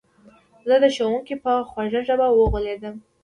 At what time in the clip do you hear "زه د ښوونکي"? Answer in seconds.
0.67-1.35